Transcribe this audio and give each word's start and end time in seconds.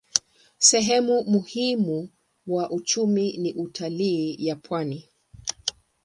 Sehemu 0.57 1.23
muhimu 1.23 2.09
wa 2.47 2.69
uchumi 2.71 3.37
ni 3.37 3.53
utalii 3.53 4.45
ya 4.47 4.55
pwani. 4.55 5.09